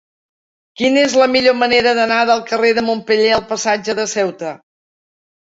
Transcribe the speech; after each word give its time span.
Quina 0.81 1.03
és 1.07 1.13
la 1.23 1.27
millor 1.33 1.55
manera 1.63 1.93
d'anar 1.99 2.17
del 2.31 2.41
carrer 2.49 2.73
de 2.79 2.85
Montpeller 2.89 3.29
al 3.37 3.45
passatge 3.53 3.97
de 4.01 4.09
Ceuta? 4.17 4.57